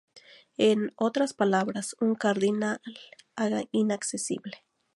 En 0.57 0.93
otras 0.95 1.31
palabras, 1.35 1.95
un 1.99 2.15
cardinal 2.15 2.81
inaccesible. 3.71 4.65